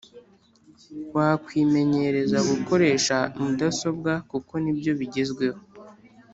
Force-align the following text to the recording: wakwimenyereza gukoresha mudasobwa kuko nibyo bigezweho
wakwimenyereza 1.15 2.37
gukoresha 2.49 3.17
mudasobwa 3.39 4.11
kuko 4.31 4.53
nibyo 4.63 4.91
bigezweho 4.99 5.61